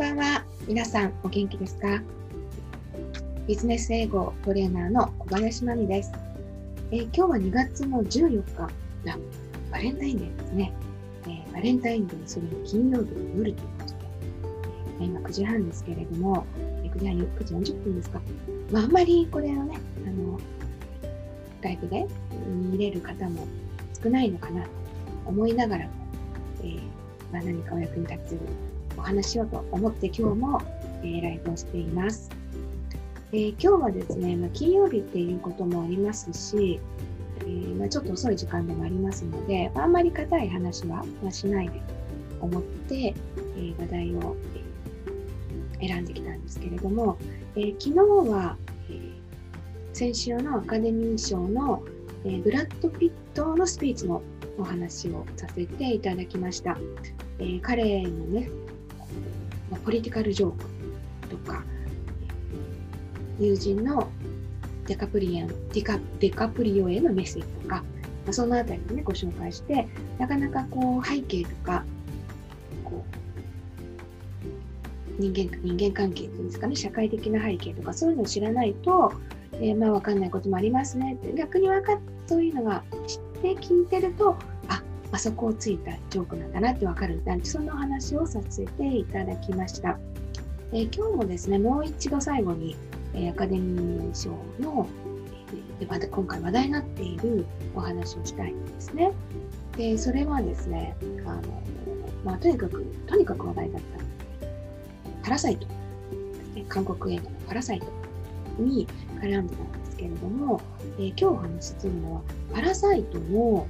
[0.00, 0.42] ばんは。
[0.66, 2.00] 皆さん、お元気ですか？
[3.46, 6.10] ビジネス英語トレーナーの小林真美です、
[6.90, 8.52] えー、今日は2月の14日
[9.04, 9.18] が
[9.70, 10.72] バレンタインデーですね。
[11.26, 13.94] えー、バレンタインデー、それに金曜日の夜ということで、
[15.00, 16.46] えー、今9時半ですけれども、
[16.82, 18.22] え9時半、9時40分ですか？
[18.72, 20.40] まあ、あんまりこれをね、あの、
[21.60, 22.06] ライブで
[22.72, 23.46] 見れる方も
[24.02, 24.70] 少ないのかなと
[25.26, 25.90] 思いながらも、
[26.62, 26.80] えー
[27.30, 28.38] まあ、何かお役に立つ
[29.00, 30.62] お話しようと思って今日も、
[31.02, 32.28] えー、ライブをしています。
[33.32, 36.78] えー、今日はですね、まあ、金曜日っていうこともありますし、
[37.40, 41.80] えー、まあ、ちょっと遅い時間でもありますので、あんまり硬い話は、ま、しないで
[42.40, 43.14] 思って、
[43.56, 44.36] え話題を、
[45.80, 47.16] 選んできたんですけれども、
[47.56, 47.98] え昨日
[48.30, 48.58] は、
[48.90, 49.00] え
[49.94, 51.82] 先週のアカデミー賞の、
[52.26, 54.20] えブラッド・ピットのスピーチの
[54.58, 56.76] お話をさせていただきました。
[57.38, 58.50] え彼のね、
[59.76, 60.64] ポリティカルジョーク
[61.28, 61.64] とか、
[63.38, 64.08] 友人の
[64.86, 67.84] デカプリアンデカデカプリオへのメッセージとか、ま
[68.30, 71.84] あ、そのあたりをね、ご紹介して、なかなかこう背景とか、
[72.84, 73.04] こ
[75.18, 79.12] う人間人間関係っていうんですかね、社会的な背景とか、そういうのを知らないと、
[79.52, 81.98] えー、まあ分かんないこともありますねって、逆に分かっ
[82.30, 84.36] そういうのが知って聞いてると、
[85.20, 89.98] そこをついたジョークなんだなってわかるんだその話をさせていただきました。
[90.72, 92.76] え今日もですね、もう一度最後に、
[93.12, 94.86] えアカデミー賞の、
[95.80, 99.12] えー、今回話題になっているお話をしたいんですね。
[99.76, 100.96] で、それはですね、
[101.26, 101.42] あの、
[102.24, 105.66] まあ、とにかく、とにかく話題だったパラサイト、
[106.68, 107.86] 韓国映画のパラサイト
[108.62, 108.86] に
[109.20, 110.60] 絡んでたんですけれども、
[110.98, 112.20] えー、今日お話しするのは、
[112.54, 113.66] パラサイトの、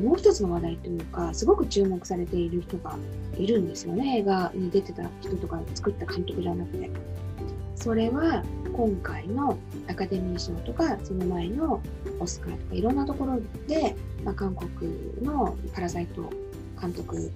[0.00, 2.96] もう一つの話題というか、すごく注目されている人が
[3.36, 4.18] いるんですよね。
[4.18, 6.90] 映画に出てた人とか作った監督じゃなくて。
[7.76, 8.44] それは
[8.74, 9.56] 今回の
[9.88, 11.80] アカデミー賞とか、その前の
[12.18, 14.92] オスカーとかいろんなところで、まあ、韓国
[15.22, 16.30] のパラサイト
[16.78, 17.32] 監督、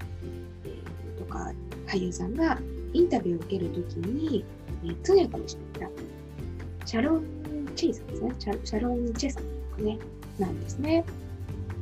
[1.19, 1.53] とか
[1.87, 2.59] 俳優さんが
[2.93, 4.45] インタビューを受けるときに、
[4.85, 5.89] えー、通訳をしていた
[6.87, 7.25] シャロン・
[7.75, 8.35] チェイさんですね。
[8.39, 9.99] シャロン・チェさんとかね、
[10.39, 11.05] なんですね。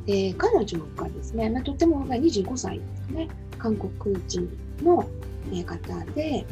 [0.05, 4.49] で彼女がですね、まあ、とても若い25歳ですね、韓国人
[4.81, 5.07] の
[5.65, 6.45] 方で、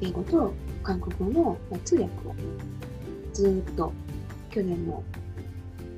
[0.00, 0.52] 英語と
[0.82, 2.34] 韓国語の通訳を
[3.32, 3.92] ずっと
[4.50, 5.02] 去年の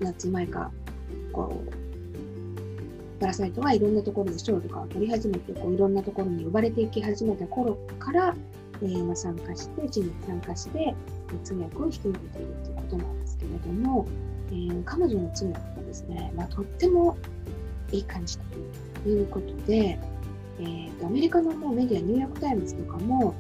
[0.01, 0.71] 夏前か、
[1.33, 8.35] こう、パラサイトがいろんなところで賞とかを取り始めて、こういろんなところに呼ばれていき始めた頃から、
[8.83, 10.95] えー、参加して、チームに参加して、
[11.43, 14.07] 通訳を引き受けているということなんですけれども、
[14.51, 17.17] えー、彼女の通訳ですね、まあ、とっても
[17.93, 19.99] いい感じということで、
[20.59, 23.35] えーと、アメリカのもうメディア、ニューヨーク・タイムズとかも、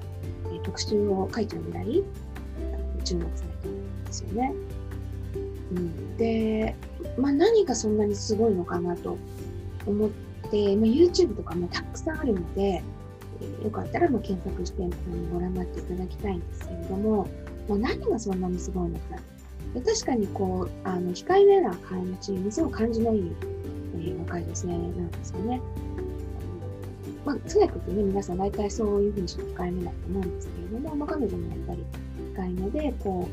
[0.47, 2.05] えー、特集を書いちゃうぐらい
[3.05, 4.55] 注目されたんですよね。
[5.73, 6.77] うん、で、
[7.19, 9.19] まあ、何がそんなにすごいのかなと
[9.87, 10.11] 思っ
[10.51, 12.83] て、まあ、YouTube とかもたくさんあるので、
[13.41, 14.83] えー、よかったらも検索して
[15.33, 17.27] ご覧になっていただきたいんですけれども、
[17.69, 19.17] もう何がそんなにすごいのか
[19.73, 23.33] 確かにこうあの控えめな感じすごく感じのいい、
[23.97, 25.61] えー、若い女性なんですよね。
[27.25, 31.85] まあ、通訳ってね、皆さん大体そういうふうにして控えめだと思うんですけれども、まあ、彼女もやっぱり
[32.35, 33.29] 控えめで、こ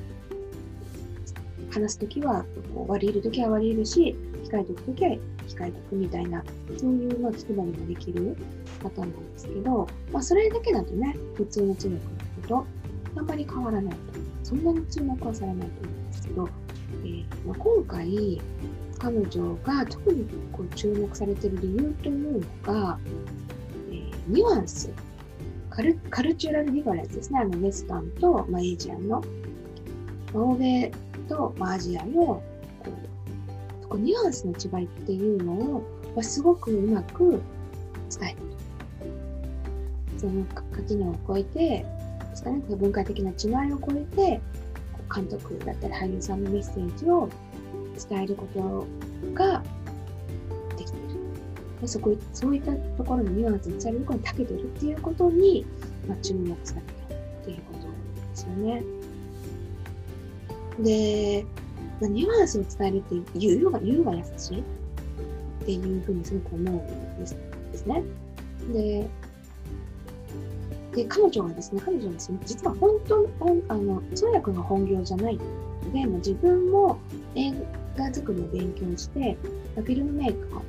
[1.69, 4.15] う、話すときはこう割り入るときは割り入るし、
[4.45, 5.19] 控えとくときは控
[5.67, 6.43] えとくみたいな、
[6.77, 8.37] そういう、まあ、気配りもできる
[8.81, 12.11] 方なんですけど、まあ、それだけだとね、普通の通訳の
[12.41, 12.65] 人と
[13.17, 14.10] あんまり変わらないと。
[14.43, 16.49] そんなに注目はされないと思うんですけど、
[17.03, 18.41] えーまあ、今回、
[18.99, 22.99] 彼女が特にこう注目されている理由というのが、
[23.89, 24.91] えー、ニュアンス。
[25.69, 27.39] カル、カルチュラルディファレンスですね。
[27.39, 29.21] あのウェスタンと、まあ、エイジアンの、
[30.33, 30.91] まあ、欧米
[31.29, 32.43] と、まあ、アジアのこ
[32.85, 35.81] うこうニュアンスの違いっていうのを、
[36.13, 37.41] まあ、すごくうまく
[38.19, 38.37] 伝える
[40.17, 41.85] その垣根を越えて
[42.31, 44.41] ですかね、文化的な違いを超えて、
[45.13, 47.29] 監督だったり俳優さんのメッセージを
[48.09, 48.87] 伝えること
[49.33, 49.61] が
[50.77, 51.19] できている。
[51.81, 55.65] でそこそういったところのニュアンスに伝えることに長けているっていうことに、
[56.07, 58.83] まあ、注目されたっていうことですよね。
[60.79, 61.45] で、
[61.99, 64.63] まあ、ニュアンスを伝えるって言うが言うが優しいっ
[65.65, 67.35] ていうふうにすごく思うんです
[67.71, 68.03] ですね。
[68.71, 69.09] で、
[70.93, 73.29] で、彼女はですね、彼女はですね、実は本当、
[73.69, 75.37] あの通訳が本業じゃない。
[75.37, 76.99] ので、も自分も
[77.35, 77.53] 映
[77.95, 79.37] 画作りを勉強して、
[79.75, 80.61] フィルムメーカー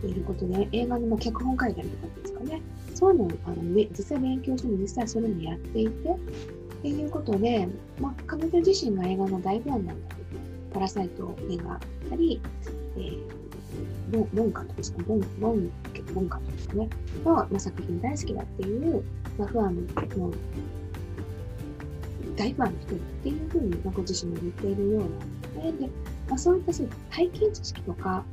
[0.00, 2.62] ということで、映画の脚本書いたりとかですかね、
[2.94, 6.18] そういうのをあの実際勉強しても実際それもやっていてっ
[6.82, 7.68] ていうことで、
[8.00, 10.28] まあ、彼女自身が映画の大ファンなんだけど、
[10.74, 12.40] パラサイト映画あったり、
[12.96, 13.20] えー、
[14.10, 15.70] ボンボン監督ですか、ボン、ボン、
[16.14, 16.88] ボン監督ですかね、
[17.24, 19.02] の、まあ、作品大好きだっていう、
[19.38, 19.76] まあ、ファン
[20.18, 20.32] の、
[22.36, 25.36] 大ファンの一人っていうふうに、まあ、ご自身も言っているような
[25.72, 25.88] で。
[26.28, 28.24] まあ、そういったそう体験知識とか、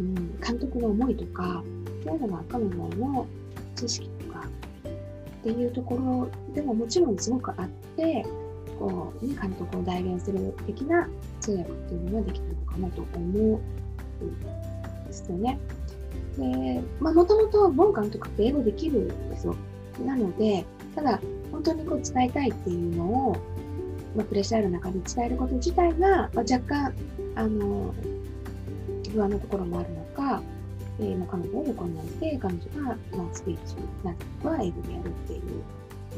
[0.00, 1.62] うん、監督の思いとか、
[2.04, 3.26] そういうのが彼女の
[3.74, 8.24] 知識とかっていうところでももちろんすごくあって、
[8.78, 11.08] こう、ね、監督を代弁する的な
[11.40, 13.60] 通訳っていうのができたのかなと思
[14.22, 15.58] うんですよね。
[16.38, 19.54] で、まあ、もともとボン監督って英語できるんですよ。
[20.04, 20.64] なので、
[20.94, 21.20] ただ、
[21.52, 23.36] 本当にこう伝えたいっていうのを、
[24.16, 26.94] まあ、プレッシャーある中で伝えること自体が、まあ、若干、
[27.34, 27.94] あの、
[29.12, 30.42] 不安なところもあるのか、
[30.98, 33.76] えー、まあ、彼女を横に置いて、彼女が、まあ、スピーチ
[34.42, 35.42] は英語でやるっていう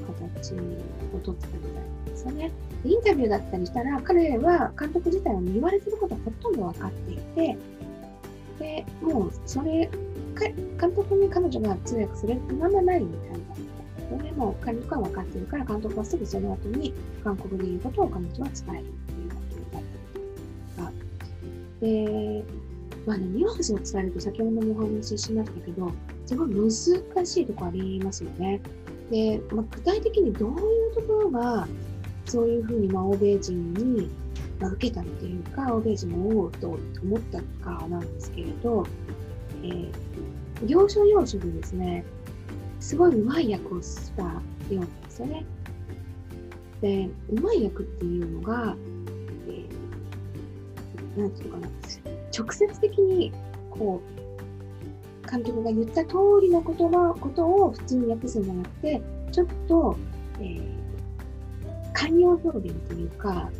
[0.06, 2.50] 形をとってたみたいなんですよね。
[2.84, 7.58] インタビューだったりしたら、彼は監督自体は言われてることはほとんど分かっていて、
[8.58, 9.90] で、もうそれ、
[10.38, 13.38] 監督に彼女が通訳するってままないみたいな。
[14.18, 20.42] それも監督は分かってるから、監督はすぐその後に韓国で言うことを彼女は伝えるっていうことだったり
[20.76, 20.92] とか。
[21.80, 22.44] で、
[23.06, 25.92] まあね、ニュアンスを伝えると先ほどもお話ししましたけど、
[26.26, 28.60] すごい難しいとこありますよね。
[29.10, 31.68] で、まあ、具体的にどういうところが、
[32.26, 34.10] そういうふうに、まあ、欧米人に、
[34.60, 38.86] まあ、受けたっていうか、欧米人もおうと思ったかなんですけれど、
[39.62, 39.90] えー、
[40.66, 42.04] 要所要所でですね、
[42.80, 44.30] すごいうまい役をしたよ
[44.70, 45.44] うなんですよね。
[46.80, 48.76] で、うまい役っていうのが、
[49.48, 51.68] えー、なんていうかな、
[52.36, 53.32] 直接的に、
[53.70, 54.18] こう、
[55.30, 59.02] 監督が言った通りの言葉ことを普通に訳すんじゃなくて、
[59.32, 59.96] ちょっと、
[60.40, 60.68] えー、
[61.92, 63.50] 寛容表現というか、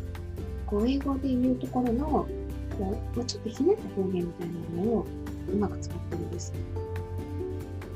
[0.65, 2.27] こう英語で言うところの、こ
[3.15, 5.05] うま、ちょっとひねった表現みたいなものを
[5.51, 6.53] うまく使ってるんです。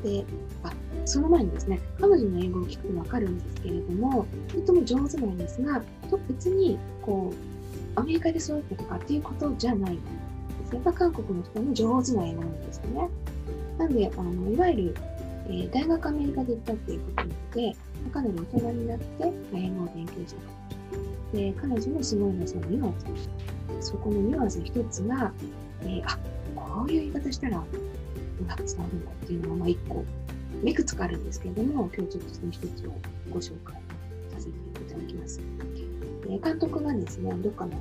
[0.04, 0.26] で、
[0.64, 0.74] あ、
[1.06, 5.82] その前にですね、彼女の英語を聞くとわかるんですけれども、とても上手なんですが、
[6.28, 10.00] 別に、こう、アメリカでそういうことかっていうことじゃない。
[10.72, 13.10] やっぱ韓国の人も上手な英語なんですよね。
[13.78, 14.96] なんで、あのいわゆる、
[15.48, 17.76] えー、大学アメリカで行ったっていうことなので、
[18.12, 19.06] かなり大人になって
[19.54, 21.38] 英語を勉強した。
[21.38, 22.94] で、彼女のすごいのはそのニュアン
[23.82, 23.90] ス。
[23.92, 25.32] そこのニュアンス一つが、
[25.82, 26.18] えー、あ、
[26.74, 27.64] こういう言い方したらう
[28.48, 30.04] まく伝わるんだっていうのが、まあ一個、
[30.64, 32.94] いくつかあるんですけれども、今日ちょっとその一つを
[33.30, 33.76] ご紹介
[34.34, 34.54] させてい
[34.90, 35.40] ただきます。
[36.30, 37.72] え監督がですね、どっかの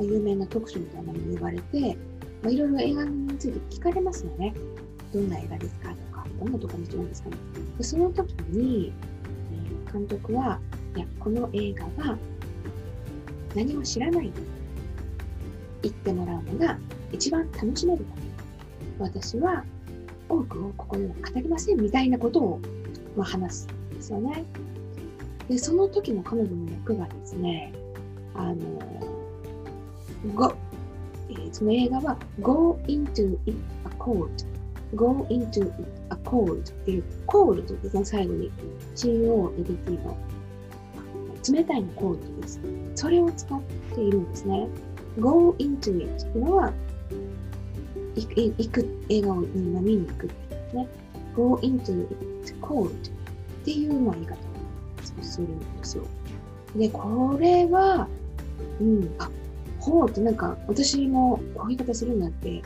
[0.00, 1.96] 有名な特集みたいなのに呼ばれて、
[2.42, 4.54] まあ、いろいろ映画について聞かれますよね。
[5.12, 7.36] どんな映画ですかとか、どんなところに違うんですかね。
[7.78, 8.92] でその時に、
[9.52, 10.60] えー、監督は、
[10.94, 12.18] いや、この映画は
[13.56, 14.40] 何も知らないと
[15.82, 16.78] 言ってもらうのが
[17.12, 18.04] 一番楽しめる
[18.98, 19.64] 私は
[20.28, 22.60] 多くをここでは語りませんみたいなことを、
[23.16, 24.44] まあ、話すんですよね。
[25.48, 27.72] で、その時の彼女の役がですね、
[28.34, 28.56] あの、
[30.34, 30.52] ご、
[31.30, 34.30] えー、その映画は Go into it a cold
[34.94, 35.72] go into
[36.10, 38.50] a cold っていう、cold ですね、最後に。
[38.94, 40.16] COLD の
[41.52, 42.60] 冷たいのコールです。
[42.94, 43.60] それを使っ
[43.94, 44.68] ているんですね。
[45.18, 46.72] go into it っていうのは、
[48.16, 50.26] 行く、映画を見に行く
[50.72, 50.88] ね。
[51.34, 52.08] go into
[52.44, 52.92] it cold っ
[53.64, 54.36] ていうまあ言い方を
[55.22, 56.04] するんですよ。
[56.74, 58.08] で、これは、
[58.80, 59.30] うん、あ、
[59.80, 62.62] ほうってなんか私もこういう言い方するんだって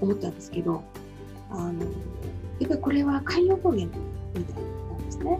[0.00, 0.82] 思ったんですけど、
[1.50, 1.82] あの、
[2.60, 3.86] やっぱりこれは慣用方言
[4.34, 5.38] みたいなんですね。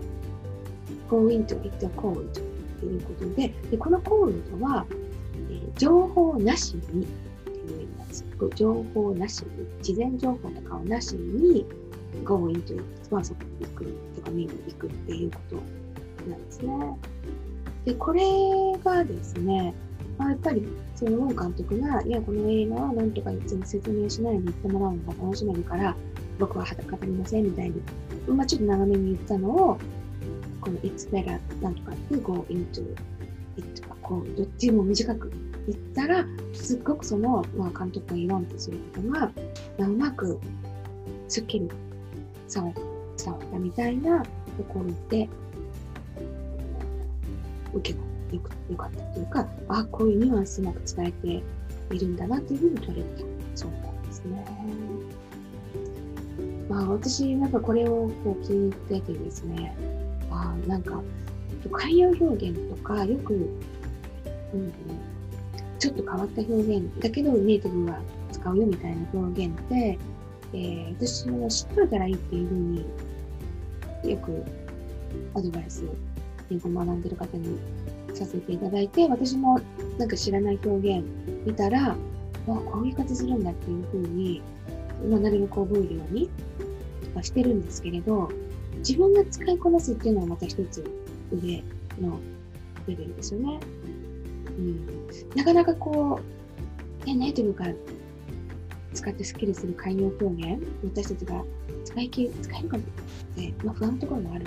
[1.09, 2.31] go into it cold
[2.81, 4.87] ということで、でこの cold は、
[5.51, 7.07] えー、情報なしに
[8.55, 11.67] 情報なしに、事前情報とかをなしに
[12.25, 13.85] go into it はそこに行く
[14.17, 15.57] とか見に行くっていうこと
[16.31, 16.97] なんですね。
[17.85, 18.23] で、これ
[18.85, 19.75] がですね、
[20.19, 25.97] まあ、やっぱりそのウォン監督が、いや、この映画はなんとかいつも説明しないで言ってもらうのが楽しめるから、
[26.39, 27.83] 僕は語りませんみたいに、
[28.29, 29.79] まあ、ちょっと長めに言ったのを、
[30.61, 32.95] この It's better なんとかって go into
[33.57, 35.33] it とか cold っていうのを短く
[35.67, 39.33] 言ったら、すっごくその、まあ、監督が言わんとすることが、
[39.79, 40.39] まあ、うまく
[41.29, 41.69] すっきり
[42.53, 42.75] 伝わっ
[43.51, 44.29] たみたいなと
[44.69, 45.29] ころで、
[47.75, 51.43] 受けがよくよかったというか、あこういうニュアンスうまく伝えて
[51.95, 53.23] いるんだなというふうに取れた
[53.55, 54.45] そうなんですね。
[56.69, 59.77] まあ、私、やっぱこれをこう聞いててですね、
[60.31, 61.03] あなんか、
[61.71, 64.73] 寛容表現とか、よく、うん、
[65.83, 67.99] ちょっと変わった表現だけど、ネイティブは
[68.31, 69.99] 使うよみたいな表現って、
[70.53, 72.87] えー、私も知っといたらいいっていうふうに
[74.05, 74.45] よく
[75.35, 75.83] アドバイス、
[76.53, 77.59] 英語学んでる方に
[78.15, 79.61] させていただいて、私も
[79.99, 81.05] なんか知らない表現
[81.45, 81.97] 見たら、あ
[82.47, 84.41] こういう言い方するんだっていうふうに、
[85.11, 86.31] まあ、なるべく覚えるように
[87.13, 88.31] はしてるんですけれど、
[88.77, 90.85] 自分が使いこなすっていうのはまた一つ
[91.33, 91.65] 上
[92.01, 92.21] の
[92.87, 93.59] レベルですよね。
[94.59, 94.87] うん、
[95.35, 96.21] なかなかこ
[97.03, 97.67] う、ね、ネイティブが
[98.95, 101.43] 使ってスッキリする寛容表現、私たちが
[101.85, 102.87] 使い切使えるかもっ
[103.37, 104.47] て、まあ、不安なところもある。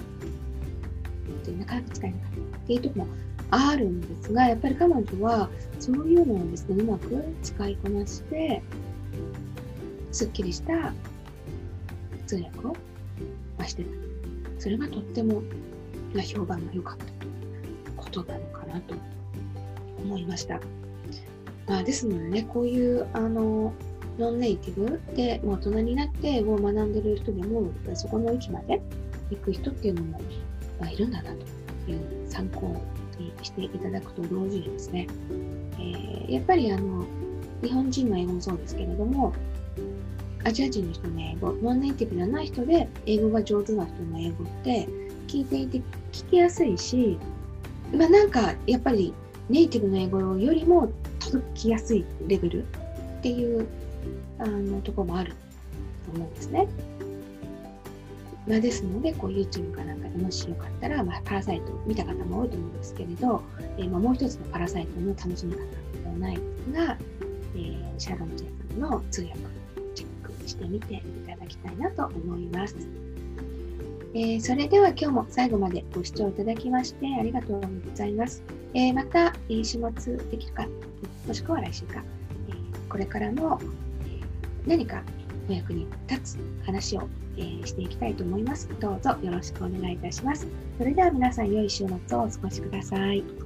[1.46, 3.12] でなかなか使えなかったっていうところも
[3.52, 8.62] あるんですが、やっぱり彼女はそういうのをですね、うまく使いこなして、
[10.12, 10.94] すっきりした
[12.28, 12.76] 通訳を
[13.66, 13.90] してた。
[14.60, 15.44] それがとっても
[16.34, 17.32] 評判が良かったという
[17.98, 18.96] ことなのかなと
[20.06, 20.60] 思いました。
[21.68, 23.74] まあ、ですのでね、こういうあの
[24.18, 28.82] ノンネイティブで、まあ、大人になって英語を学んでる人でも、そこの域まで
[29.32, 30.20] 行く人っていうのも、
[30.80, 31.32] まあ、いるんだな
[31.86, 32.76] という参考
[33.20, 35.08] にしていただくと同時にですね、
[35.74, 37.06] えー、やっぱりあの
[37.62, 39.34] 日本人の英語もそうですけれども、
[40.44, 44.88] アジア人の人の英語、ノンネイティブじゃない人で英語が上手な人の英語って
[45.28, 45.80] 聞いていて
[46.12, 47.18] 聞きやすいし、
[47.94, 49.14] まあ、なんかやっぱり
[49.50, 52.66] ネイティブの英語よりも届きやすいレベルっ
[53.22, 53.68] ていう
[54.40, 55.34] あのところもある
[56.06, 56.68] と思うんですね。
[58.48, 63.42] まあ、ですので、こう YouTube かなんかでもしよかったら、まあ、パラサイト見た方も多いと思うんですけれど、
[63.78, 65.66] えー、まあ、もう一つのパラサイトの楽しみ方で
[66.06, 66.98] はないですが、
[67.56, 69.36] えー、シャーロン・ジェさんの通訳
[69.96, 72.76] チェックしてみていただきたいなと思います。
[74.14, 78.44] えー、それでは今日も最後までご視聴いただきましてありがとうございます。
[78.74, 80.68] えー、また、えー、週末できるか、
[81.28, 82.04] もしくは来週か、
[82.50, 82.54] え
[82.90, 83.60] これからも、
[84.06, 84.20] え
[84.68, 85.02] 何か
[85.50, 87.08] お役に立つ話を、
[87.38, 88.70] えしていきたいと思います。
[88.80, 90.48] どうぞよろしくお願いいたします。
[90.78, 93.45] それでは皆さん良い週末をお過ごしください。